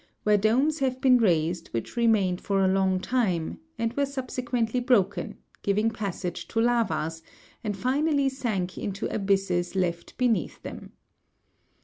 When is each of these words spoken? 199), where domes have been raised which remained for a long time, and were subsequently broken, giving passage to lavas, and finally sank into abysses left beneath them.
199), 0.23 0.23
where 0.23 0.37
domes 0.65 0.79
have 0.79 0.99
been 0.99 1.19
raised 1.19 1.67
which 1.73 1.95
remained 1.95 2.41
for 2.41 2.65
a 2.65 2.67
long 2.67 2.99
time, 2.99 3.59
and 3.77 3.93
were 3.95 4.03
subsequently 4.07 4.79
broken, 4.79 5.37
giving 5.61 5.91
passage 5.91 6.47
to 6.47 6.59
lavas, 6.59 7.21
and 7.63 7.77
finally 7.77 8.27
sank 8.27 8.79
into 8.79 9.05
abysses 9.13 9.75
left 9.75 10.17
beneath 10.17 10.59
them. 10.63 10.93